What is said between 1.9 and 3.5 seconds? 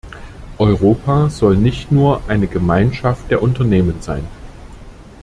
nur eine Gemeinschaft der